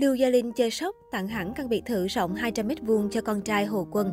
Lưu 0.00 0.14
Gia 0.14 0.28
Linh 0.28 0.52
chơi 0.52 0.70
sốc 0.70 0.96
tặng 1.10 1.28
hẳn 1.28 1.52
căn 1.54 1.68
biệt 1.68 1.82
thự 1.86 2.06
rộng 2.06 2.34
200m2 2.34 3.08
cho 3.08 3.20
con 3.20 3.40
trai 3.40 3.66
Hồ 3.66 3.86
Quân. 3.90 4.12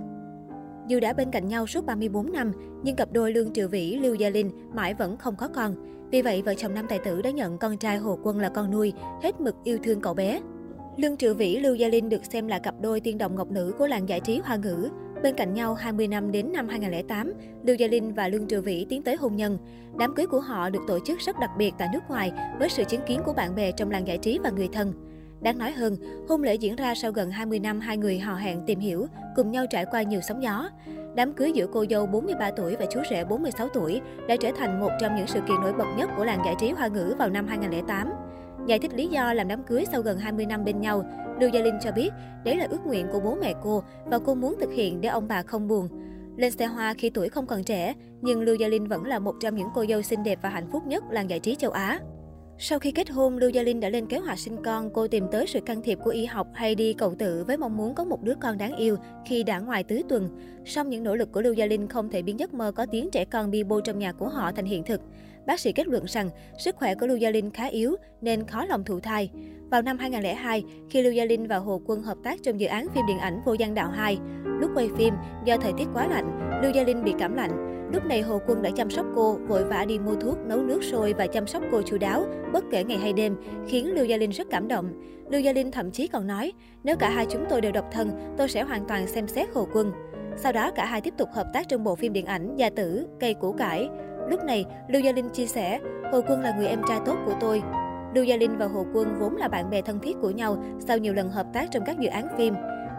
Dù 0.88 1.00
đã 1.00 1.14
bên 1.14 1.32
cạnh 1.32 1.48
nhau 1.48 1.68
suốt 1.68 1.86
34 1.86 2.32
năm, 2.32 2.52
nhưng 2.84 2.96
cặp 2.96 3.12
đôi 3.12 3.32
Lương 3.32 3.54
Triệu 3.54 3.68
Vĩ, 3.68 3.96
Lưu 3.96 4.16
Gia 4.16 4.30
Linh 4.30 4.52
mãi 4.74 4.94
vẫn 4.94 5.18
không 5.18 5.36
có 5.36 5.48
con. 5.48 5.76
Vì 6.12 6.22
vậy, 6.22 6.42
vợ 6.42 6.54
chồng 6.54 6.74
nam 6.74 6.86
tài 6.90 7.00
tử 7.00 7.22
đã 7.22 7.30
nhận 7.30 7.58
con 7.58 7.78
trai 7.78 7.98
Hồ 7.98 8.20
Quân 8.24 8.40
là 8.40 8.50
con 8.50 8.72
nuôi, 8.72 8.94
hết 9.24 9.42
mực 9.42 9.56
yêu 9.64 9.78
thương 9.84 10.02
cậu 10.02 10.14
bé. 10.14 10.42
Lương 10.98 11.18
Triệu 11.18 11.34
Vĩ, 11.34 11.60
Lưu 11.60 11.76
Gia 11.76 11.88
Linh 11.88 12.10
được 12.10 12.26
xem 12.26 12.48
là 12.48 12.60
cặp 12.60 12.76
đôi 12.82 13.00
tiên 13.00 13.18
đồng 13.18 13.36
ngọc 13.36 13.52
nữ 13.52 13.74
của 13.78 13.88
làng 13.88 14.10
giải 14.10 14.20
trí 14.20 14.40
hoa 14.44 14.56
ngữ. 14.56 14.90
Bên 15.24 15.36
cạnh 15.36 15.54
nhau 15.54 15.74
20 15.74 16.08
năm 16.08 16.32
đến 16.32 16.52
năm 16.52 16.68
2008, 16.68 17.34
Lưu 17.64 17.76
Gia 17.76 17.88
Linh 17.88 18.14
và 18.14 18.28
Lương 18.28 18.48
Triệu 18.48 18.62
Vĩ 18.62 18.86
tiến 18.90 19.04
tới 19.04 19.16
hôn 19.16 19.36
nhân. 19.36 19.58
Đám 19.98 20.16
cưới 20.16 20.26
của 20.28 20.40
họ 20.40 20.70
được 20.70 20.82
tổ 20.88 21.00
chức 21.06 21.20
rất 21.20 21.40
đặc 21.40 21.52
biệt 21.58 21.74
tại 21.78 21.88
nước 21.94 22.02
ngoài 22.10 22.32
với 22.60 22.70
sự 22.70 22.84
chứng 22.84 23.02
kiến 23.08 23.22
của 23.26 23.34
bạn 23.34 23.56
bè 23.56 23.72
trong 23.72 23.92
làng 23.92 24.08
giải 24.08 24.18
trí 24.18 24.40
và 24.44 24.50
người 24.50 24.70
thân. 24.74 24.94
Đáng 25.46 25.58
nói 25.58 25.72
hơn, 25.72 25.98
hôn 26.30 26.44
lễ 26.44 26.56
diễn 26.56 26.76
ra 26.76 26.96
sau 26.96 27.12
gần 27.12 27.32
20 27.32 27.60
năm 27.60 27.80
hai 27.80 27.98
người 27.98 28.20
hò 28.20 28.36
hẹn 28.36 28.62
tìm 28.66 28.80
hiểu, 28.80 29.08
cùng 29.36 29.52
nhau 29.52 29.66
trải 29.70 29.86
qua 29.86 30.02
nhiều 30.02 30.22
sóng 30.22 30.44
gió. 30.44 30.70
Đám 31.16 31.34
cưới 31.34 31.52
giữa 31.52 31.68
cô 31.74 31.86
dâu 31.90 32.06
43 32.06 32.52
tuổi 32.52 32.76
và 32.76 32.86
chú 32.86 33.00
rể 33.10 33.24
46 33.24 33.68
tuổi 33.68 34.02
đã 34.28 34.36
trở 34.36 34.52
thành 34.58 34.80
một 34.80 34.90
trong 35.02 35.16
những 35.16 35.28
sự 35.28 35.40
kiện 35.48 35.62
nổi 35.62 35.74
bật 35.74 35.86
nhất 35.98 36.10
của 36.18 36.26
làng 36.26 36.42
giải 36.46 36.56
trí 36.60 36.72
hoa 36.72 36.88
ngữ 36.88 37.16
vào 37.18 37.30
năm 37.30 37.48
2008. 37.48 38.14
Giải 38.68 38.80
thích 38.80 38.94
lý 38.94 39.08
do 39.08 39.34
làm 39.34 39.48
đám 39.48 39.64
cưới 39.64 39.86
sau 39.92 40.02
gần 40.02 40.18
20 40.18 40.46
năm 40.46 40.66
bên 40.66 40.82
nhau, 40.82 41.04
Lưu 41.40 41.50
Gia 41.50 41.60
Linh 41.60 41.78
cho 41.82 41.92
biết 41.92 42.10
đấy 42.44 42.58
là 42.58 42.68
ước 42.70 42.86
nguyện 42.86 43.08
của 43.12 43.20
bố 43.20 43.38
mẹ 43.42 43.54
cô 43.64 43.84
và 44.06 44.20
cô 44.26 44.36
muốn 44.36 44.56
thực 44.60 44.74
hiện 44.74 45.02
để 45.02 45.10
ông 45.10 45.28
bà 45.28 45.42
không 45.42 45.68
buồn. 45.68 45.88
Lên 46.38 46.52
xe 46.52 46.66
hoa 46.66 46.94
khi 46.94 47.10
tuổi 47.10 47.30
không 47.30 47.46
còn 47.46 47.64
trẻ, 47.64 47.94
nhưng 48.22 48.42
Lưu 48.42 48.56
Gia 48.56 48.68
Linh 48.68 48.88
vẫn 48.88 49.06
là 49.06 49.20
một 49.20 49.36
trong 49.40 49.56
những 49.56 49.68
cô 49.76 49.86
dâu 49.90 50.02
xinh 50.02 50.24
đẹp 50.24 50.40
và 50.42 50.50
hạnh 50.50 50.68
phúc 50.72 50.88
nhất 50.88 51.04
làng 51.10 51.30
giải 51.30 51.40
trí 51.40 51.56
châu 51.56 51.72
Á. 51.72 52.00
Sau 52.58 52.80
khi 52.80 52.92
kết 52.92 53.10
hôn, 53.10 53.38
Lưu 53.38 53.50
Gia 53.50 53.64
Linh 53.64 53.80
đã 53.80 53.90
lên 53.90 54.08
kế 54.08 54.18
hoạch 54.18 54.40
sinh 54.40 54.58
con. 54.64 54.90
Cô 54.94 55.08
tìm 55.08 55.26
tới 55.32 55.48
sự 55.48 55.60
can 55.66 55.82
thiệp 55.82 56.00
của 56.04 56.10
y 56.10 56.26
học 56.26 56.48
hay 56.54 56.76
đi 56.76 56.94
cầu 56.94 57.16
tự 57.20 57.44
với 57.48 57.58
mong 57.58 57.78
muốn 57.78 57.96
có 57.96 58.04
một 58.04 58.24
đứa 58.24 58.34
con 58.42 58.58
đáng 58.58 58.76
yêu 58.76 58.98
khi 59.26 59.44
đã 59.44 59.60
ngoài 59.60 59.84
tứ 59.84 60.02
tuần. 60.10 60.30
Song 60.66 60.90
những 60.90 61.04
nỗ 61.04 61.16
lực 61.16 61.32
của 61.32 61.42
Lưu 61.42 61.54
Gia 61.54 61.66
Linh 61.66 61.88
không 61.88 62.10
thể 62.10 62.22
biến 62.22 62.40
giấc 62.40 62.54
mơ 62.54 62.72
có 62.72 62.86
tiếng 62.92 63.10
trẻ 63.12 63.26
con 63.26 63.52
bi 63.52 63.64
bô 63.64 63.82
trong 63.82 64.00
nhà 64.00 64.12
của 64.12 64.28
họ 64.28 64.52
thành 64.52 64.66
hiện 64.66 64.84
thực. 64.84 65.02
Bác 65.46 65.60
sĩ 65.60 65.72
kết 65.72 65.88
luận 65.88 66.06
rằng 66.06 66.30
sức 66.58 66.76
khỏe 66.76 66.96
của 66.96 67.08
Lưu 67.08 67.18
Gia 67.18 67.30
Linh 67.30 67.52
khá 67.52 67.66
yếu 67.66 67.96
nên 68.22 68.48
khó 68.48 68.66
lòng 68.66 68.84
thụ 68.84 69.00
thai. 69.00 69.30
Vào 69.72 69.82
năm 69.82 69.98
2002, 69.98 70.64
khi 70.90 71.02
Lưu 71.02 71.14
Gia 71.14 71.26
Linh 71.26 71.48
và 71.48 71.58
Hồ 71.58 71.82
Quân 71.86 72.04
hợp 72.04 72.18
tác 72.24 72.44
trong 72.44 72.60
dự 72.60 72.68
án 72.68 72.88
phim 72.96 73.06
điện 73.08 73.18
ảnh 73.18 73.42
Vô 73.46 73.54
Gian 73.54 73.74
Đạo 73.74 73.90
2, 73.90 74.18
lúc 74.60 74.72
quay 74.76 74.90
phim, 74.98 75.14
do 75.46 75.58
thời 75.58 75.74
tiết 75.78 75.86
quá 75.94 76.08
lạnh, 76.08 76.60
Lưu 76.64 76.72
Gia 76.72 76.84
Linh 76.84 77.04
bị 77.04 77.14
cảm 77.20 77.36
lạnh. 77.36 77.75
Lúc 77.92 78.06
này 78.06 78.22
Hồ 78.22 78.42
Quân 78.48 78.62
đã 78.62 78.70
chăm 78.76 78.90
sóc 78.90 79.06
cô, 79.16 79.38
vội 79.48 79.64
vã 79.64 79.86
đi 79.86 80.00
mua 80.00 80.16
thuốc, 80.16 80.38
nấu 80.46 80.58
nước 80.58 80.84
sôi 80.84 81.14
và 81.14 81.28
chăm 81.28 81.48
sóc 81.48 81.64
cô 81.72 81.82
chu 81.82 81.98
đáo, 81.98 82.26
bất 82.54 82.64
kể 82.72 82.84
ngày 82.84 82.98
hay 82.98 83.14
đêm, 83.14 83.36
khiến 83.68 83.96
Lưu 83.96 84.06
Gia 84.06 84.18
Linh 84.18 84.30
rất 84.30 84.48
cảm 84.50 84.68
động. 84.68 84.86
Lưu 85.30 85.42
Gia 85.42 85.54
Linh 85.54 85.72
thậm 85.72 85.92
chí 85.92 86.08
còn 86.08 86.28
nói, 86.28 86.52
nếu 86.84 86.96
cả 86.96 87.10
hai 87.10 87.26
chúng 87.30 87.46
tôi 87.50 87.62
đều 87.62 87.72
độc 87.72 87.86
thân, 87.92 88.12
tôi 88.38 88.50
sẽ 88.50 88.64
hoàn 88.64 88.86
toàn 88.88 89.08
xem 89.08 89.28
xét 89.28 89.50
Hồ 89.54 89.68
Quân. 89.74 89.92
Sau 90.38 90.52
đó 90.52 90.72
cả 90.72 90.86
hai 90.86 91.02
tiếp 91.02 91.14
tục 91.18 91.30
hợp 91.34 91.48
tác 91.54 91.70
trong 91.70 91.84
bộ 91.84 91.96
phim 91.96 92.14
điện 92.14 92.26
ảnh 92.26 92.56
Gia 92.56 92.70
Tử, 92.70 93.08
Cây 93.20 93.34
Củ 93.34 93.52
Cải. 93.52 93.90
Lúc 94.30 94.44
này, 94.44 94.66
Lưu 94.90 95.02
Gia 95.02 95.12
Linh 95.12 95.30
chia 95.30 95.46
sẻ, 95.46 95.80
Hồ 96.12 96.22
Quân 96.28 96.42
là 96.42 96.56
người 96.58 96.68
em 96.68 96.82
trai 96.88 97.00
tốt 97.06 97.16
của 97.26 97.34
tôi. 97.40 97.62
Lưu 98.16 98.24
Gia 98.24 98.38
Linh 98.38 98.58
và 98.58 98.66
Hồ 98.66 98.86
Quân 98.94 99.20
vốn 99.20 99.36
là 99.36 99.48
bạn 99.48 99.70
bè 99.70 99.82
thân 99.82 100.00
thiết 100.00 100.16
của 100.22 100.30
nhau 100.30 100.64
sau 100.80 100.98
nhiều 100.98 101.14
lần 101.14 101.30
hợp 101.30 101.46
tác 101.54 101.72
trong 101.72 101.84
các 101.86 102.00
dự 102.00 102.10
án 102.10 102.28
phim. 102.38 102.54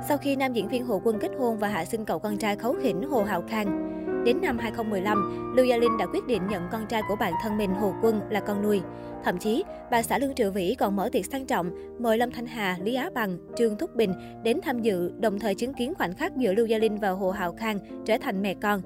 Sau 0.08 0.16
khi 0.16 0.36
nam 0.36 0.52
diễn 0.52 0.68
viên 0.68 0.84
Hồ 0.84 1.00
Quân 1.04 1.18
kết 1.18 1.30
hôn 1.38 1.58
và 1.58 1.68
hạ 1.68 1.84
sinh 1.84 2.04
cậu 2.04 2.18
con 2.18 2.36
trai 2.36 2.56
khấu 2.56 2.74
khỉnh 2.82 3.02
Hồ 3.02 3.22
Hạo 3.22 3.42
Khang, 3.48 3.86
Đến 4.26 4.40
năm 4.42 4.58
2015, 4.58 5.52
Lưu 5.56 5.66
Gia 5.66 5.76
Linh 5.76 5.96
đã 5.98 6.06
quyết 6.06 6.26
định 6.26 6.42
nhận 6.50 6.62
con 6.72 6.86
trai 6.86 7.02
của 7.08 7.16
bạn 7.16 7.32
thân 7.42 7.56
mình 7.56 7.70
Hồ 7.74 7.94
Quân 8.02 8.20
là 8.30 8.40
con 8.40 8.62
nuôi. 8.62 8.80
Thậm 9.24 9.38
chí, 9.38 9.64
bà 9.90 10.02
xã 10.02 10.18
Lương 10.18 10.34
Triệu 10.34 10.50
Vĩ 10.50 10.74
còn 10.78 10.96
mở 10.96 11.08
tiệc 11.12 11.26
sang 11.26 11.46
trọng, 11.46 11.70
mời 11.98 12.18
Lâm 12.18 12.30
Thanh 12.30 12.46
Hà, 12.46 12.76
Lý 12.82 12.94
Á 12.94 13.10
Bằng, 13.14 13.38
Trương 13.56 13.78
Thúc 13.78 13.94
Bình 13.96 14.12
đến 14.44 14.60
tham 14.62 14.82
dự, 14.82 15.12
đồng 15.20 15.38
thời 15.38 15.54
chứng 15.54 15.74
kiến 15.74 15.94
khoảnh 15.94 16.14
khắc 16.14 16.36
giữa 16.36 16.52
Lưu 16.52 16.66
Gia 16.66 16.78
Linh 16.78 16.98
và 16.98 17.10
Hồ 17.10 17.30
Hạo 17.30 17.52
Khang 17.52 17.78
trở 18.04 18.18
thành 18.18 18.42
mẹ 18.42 18.54
con. 18.54 18.80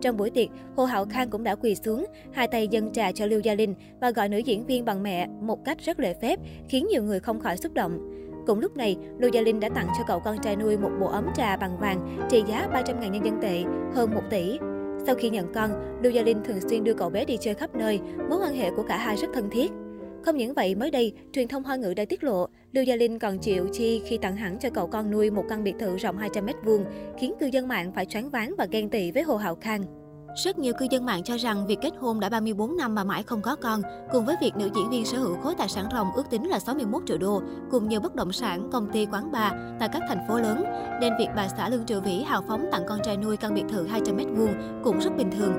Trong 0.00 0.16
buổi 0.16 0.30
tiệc, 0.30 0.48
Hồ 0.76 0.84
Hạo 0.84 1.06
Khang 1.10 1.30
cũng 1.30 1.44
đã 1.44 1.54
quỳ 1.54 1.74
xuống, 1.74 2.06
hai 2.32 2.48
tay 2.48 2.68
dâng 2.68 2.92
trà 2.92 3.12
cho 3.12 3.26
Lưu 3.26 3.40
Gia 3.40 3.54
Linh 3.54 3.74
và 4.00 4.10
gọi 4.10 4.28
nữ 4.28 4.38
diễn 4.38 4.66
viên 4.66 4.84
bằng 4.84 5.02
mẹ 5.02 5.28
một 5.40 5.64
cách 5.64 5.78
rất 5.78 6.00
lễ 6.00 6.14
phép, 6.14 6.38
khiến 6.68 6.86
nhiều 6.90 7.02
người 7.02 7.20
không 7.20 7.40
khỏi 7.40 7.56
xúc 7.56 7.74
động. 7.74 7.98
cũng 8.46 8.60
lúc 8.60 8.76
này, 8.76 8.96
Lưu 9.18 9.30
Gia 9.30 9.40
Linh 9.40 9.60
đã 9.60 9.68
tặng 9.68 9.86
cho 9.98 10.04
cậu 10.06 10.20
con 10.20 10.38
trai 10.38 10.56
nuôi 10.56 10.76
một 10.76 10.90
bộ 11.00 11.06
ấm 11.06 11.26
trà 11.36 11.56
bằng 11.56 11.78
vàng 11.78 12.18
trị 12.30 12.42
giá 12.46 12.68
300.000 12.72 13.10
nhân 13.10 13.24
dân 13.24 13.40
tệ, 13.42 13.64
hơn 13.94 14.14
1 14.14 14.22
tỷ. 14.30 14.58
Sau 15.06 15.14
khi 15.14 15.30
nhận 15.30 15.52
con, 15.54 15.70
Lưu 16.02 16.12
Gia 16.12 16.22
Linh 16.22 16.42
thường 16.44 16.60
xuyên 16.60 16.84
đưa 16.84 16.94
cậu 16.94 17.10
bé 17.10 17.24
đi 17.24 17.36
chơi 17.40 17.54
khắp 17.54 17.74
nơi, 17.74 18.00
mối 18.28 18.38
quan 18.42 18.54
hệ 18.54 18.70
của 18.70 18.82
cả 18.82 18.96
hai 18.96 19.16
rất 19.16 19.28
thân 19.34 19.50
thiết. 19.50 19.72
Không 20.24 20.36
những 20.36 20.54
vậy, 20.54 20.74
mới 20.74 20.90
đây, 20.90 21.12
truyền 21.32 21.48
thông 21.48 21.62
Hoa 21.62 21.76
ngữ 21.76 21.94
đã 21.94 22.04
tiết 22.04 22.24
lộ, 22.24 22.46
Lưu 22.72 22.84
Gia 22.84 22.96
Linh 22.96 23.18
còn 23.18 23.38
chịu 23.38 23.68
chi 23.72 24.02
khi 24.04 24.18
tặng 24.18 24.36
hẳn 24.36 24.58
cho 24.58 24.70
cậu 24.70 24.86
con 24.86 25.10
nuôi 25.10 25.30
một 25.30 25.44
căn 25.48 25.64
biệt 25.64 25.74
thự 25.78 25.96
rộng 25.96 26.18
200m2, 26.18 26.84
khiến 27.18 27.34
cư 27.40 27.46
dân 27.46 27.68
mạng 27.68 27.92
phải 27.94 28.06
choáng 28.06 28.30
váng 28.30 28.54
và 28.58 28.66
ghen 28.70 28.88
tị 28.88 29.10
với 29.10 29.22
Hồ 29.22 29.36
Hạo 29.36 29.54
Khang. 29.54 30.01
Rất 30.34 30.58
nhiều 30.58 30.72
cư 30.78 30.86
dân 30.90 31.06
mạng 31.06 31.22
cho 31.22 31.36
rằng 31.36 31.66
việc 31.66 31.78
kết 31.82 31.90
hôn 32.00 32.20
đã 32.20 32.28
34 32.28 32.76
năm 32.76 32.94
mà 32.94 33.04
mãi 33.04 33.22
không 33.22 33.42
có 33.42 33.56
con, 33.56 33.82
cùng 34.12 34.26
với 34.26 34.36
việc 34.40 34.56
nữ 34.56 34.70
diễn 34.74 34.90
viên 34.90 35.04
sở 35.04 35.18
hữu 35.18 35.36
khối 35.42 35.54
tài 35.54 35.68
sản 35.68 35.88
ròng 35.92 36.12
ước 36.12 36.30
tính 36.30 36.48
là 36.48 36.58
61 36.58 37.02
triệu 37.06 37.18
đô, 37.18 37.42
cùng 37.70 37.88
nhiều 37.88 38.00
bất 38.00 38.14
động 38.14 38.32
sản, 38.32 38.70
công 38.72 38.90
ty, 38.92 39.06
quán 39.06 39.32
bar 39.32 39.52
tại 39.80 39.88
các 39.92 40.02
thành 40.08 40.24
phố 40.28 40.38
lớn, 40.38 40.64
nên 41.00 41.12
việc 41.18 41.28
bà 41.36 41.48
xã 41.48 41.68
Lương 41.68 41.86
Triệu 41.86 42.00
Vĩ 42.00 42.22
hào 42.22 42.42
phóng 42.48 42.68
tặng 42.72 42.82
con 42.88 42.98
trai 43.04 43.16
nuôi 43.16 43.36
căn 43.36 43.54
biệt 43.54 43.64
thự 43.68 43.86
200m2 43.86 44.48
cũng 44.84 45.00
rất 45.00 45.16
bình 45.16 45.30
thường. 45.38 45.52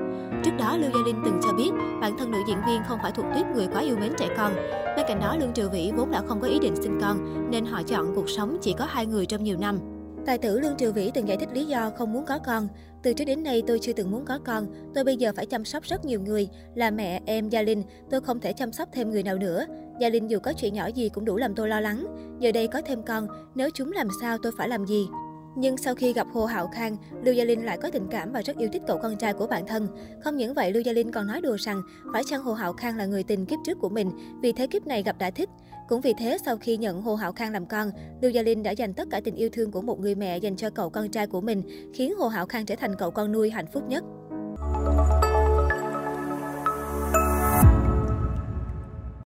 Trước 0.44 0.52
đó, 0.60 0.78
Lưu 0.78 0.92
Gia 0.94 1.00
Linh 1.06 1.22
từng 1.26 1.40
cho 1.44 1.54
biết 1.54 1.72
bản 2.02 2.18
thân 2.18 2.32
nữ 2.32 2.40
diễn 2.48 2.58
viên 2.68 2.82
không 2.88 3.00
phải 3.02 3.12
thuộc 3.12 3.26
tuyết 3.36 3.46
người 3.56 3.68
quá 3.68 3.82
yêu 3.82 3.98
mến 4.00 4.14
trẻ 4.18 4.30
con. 4.38 4.54
Bên 4.96 5.06
cạnh 5.08 5.20
đó, 5.20 5.36
Lương 5.40 5.54
Triệu 5.54 5.70
Vĩ 5.70 5.92
vốn 5.98 6.12
đã 6.12 6.22
không 6.28 6.40
có 6.42 6.48
ý 6.48 6.60
định 6.60 6.76
sinh 6.76 7.00
con, 7.02 7.50
nên 7.52 7.66
họ 7.66 7.84
chọn 7.84 8.16
cuộc 8.16 8.30
sống 8.30 8.58
chỉ 8.62 8.74
có 8.74 8.86
hai 8.86 9.06
người 9.06 9.26
trong 9.26 9.44
nhiều 9.44 9.58
năm. 9.58 9.80
Tài 10.26 10.38
tử 10.38 10.60
Lương 10.60 10.78
Triều 10.78 10.92
Vĩ 10.92 11.12
từng 11.14 11.28
giải 11.28 11.38
thích 11.38 11.50
lý 11.54 11.66
do 11.66 11.92
không 11.98 12.14
muốn 12.14 12.26
có 12.26 12.40
con. 12.46 12.68
Từ 13.04 13.14
trước 13.14 13.26
đến 13.26 13.44
nay 13.44 13.64
tôi 13.68 13.80
chưa 13.80 13.94
từng 13.94 14.12
muốn 14.12 14.26
có 14.26 14.40
con, 14.46 14.68
tôi 14.96 15.04
bây 15.04 15.18
giờ 15.18 15.32
phải 15.36 15.46
chăm 15.46 15.66
sóc 15.66 15.84
rất 15.84 16.06
nhiều 16.06 16.22
người, 16.22 16.48
là 16.76 16.92
mẹ, 16.92 17.22
em, 17.26 17.50
Gia 17.50 17.62
Linh, 17.62 17.84
tôi 18.10 18.22
không 18.22 18.40
thể 18.40 18.54
chăm 18.54 18.72
sóc 18.72 18.90
thêm 18.92 19.10
người 19.10 19.24
nào 19.24 19.38
nữa. 19.38 19.66
Gia 20.00 20.10
Linh 20.10 20.30
dù 20.30 20.40
có 20.40 20.54
chuyện 20.54 20.74
nhỏ 20.74 20.88
gì 20.88 21.10
cũng 21.10 21.26
đủ 21.26 21.38
làm 21.38 21.56
tôi 21.56 21.70
lo 21.70 21.80
lắng. 21.80 22.06
Giờ 22.40 22.52
đây 22.52 22.68
có 22.68 22.82
thêm 22.86 23.04
con, 23.04 23.28
nếu 23.56 23.70
chúng 23.74 23.92
làm 23.92 24.08
sao 24.22 24.38
tôi 24.44 24.52
phải 24.58 24.70
làm 24.70 24.86
gì? 24.86 25.08
Nhưng 25.56 25.78
sau 25.78 25.96
khi 25.96 26.14
gặp 26.14 26.28
Hồ 26.34 26.46
Hạo 26.46 26.68
Khang, 26.68 26.98
Lưu 27.24 27.34
Gia 27.34 27.44
Linh 27.44 27.66
lại 27.66 27.78
có 27.78 27.90
tình 27.90 28.08
cảm 28.12 28.32
và 28.32 28.42
rất 28.42 28.58
yêu 28.58 28.70
thích 28.74 28.82
cậu 28.88 28.98
con 28.98 29.18
trai 29.18 29.34
của 29.34 29.48
bản 29.48 29.68
thân. 29.68 29.88
Không 30.24 30.38
những 30.38 30.54
vậy, 30.54 30.72
Lưu 30.72 30.84
Gia 30.84 30.92
Linh 30.92 31.12
còn 31.12 31.28
nói 31.28 31.42
đùa 31.42 31.56
rằng 31.60 31.82
phải 32.14 32.24
chăng 32.26 32.44
Hồ 32.44 32.54
Hạo 32.54 32.74
Khang 32.74 32.98
là 32.98 33.06
người 33.06 33.24
tình 33.24 33.46
kiếp 33.46 33.60
trước 33.66 33.80
của 33.80 33.90
mình, 33.90 34.12
vì 34.42 34.52
thế 34.52 34.68
kiếp 34.68 34.88
này 34.88 35.04
gặp 35.04 35.18
đã 35.20 35.32
thích. 35.32 35.50
Cũng 35.88 36.02
vì 36.02 36.14
thế, 36.18 36.38
sau 36.46 36.58
khi 36.58 36.78
nhận 36.78 37.02
Hồ 37.02 37.16
Hạo 37.16 37.32
Khang 37.32 37.52
làm 37.52 37.66
con, 37.66 37.92
Lưu 38.22 38.32
Gia 38.32 38.42
Linh 38.42 38.64
đã 38.64 38.72
dành 38.72 38.94
tất 38.94 39.08
cả 39.12 39.22
tình 39.24 39.36
yêu 39.36 39.50
thương 39.52 39.72
của 39.72 39.82
một 39.82 40.00
người 40.00 40.16
mẹ 40.16 40.38
dành 40.38 40.56
cho 40.56 40.70
cậu 40.70 40.90
con 40.90 41.10
trai 41.10 41.28
của 41.28 41.42
mình, 41.42 41.64
khiến 41.94 42.16
Hồ 42.16 42.28
Hạo 42.28 42.46
Khang 42.46 42.66
trở 42.66 42.76
thành 42.76 42.96
cậu 42.98 43.12
con 43.12 43.32
nuôi 43.32 43.50
hạnh 43.50 43.68
phúc 43.74 43.84
nhất. 43.88 44.04